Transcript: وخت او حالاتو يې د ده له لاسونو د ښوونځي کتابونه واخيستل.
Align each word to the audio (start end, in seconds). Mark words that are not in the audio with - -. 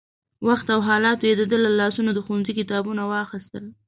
وخت 0.47 0.67
او 0.75 0.81
حالاتو 0.87 1.25
يې 1.29 1.33
د 1.37 1.43
ده 1.51 1.57
له 1.65 1.71
لاسونو 1.79 2.09
د 2.13 2.19
ښوونځي 2.25 2.53
کتابونه 2.59 3.01
واخيستل. 3.05 3.65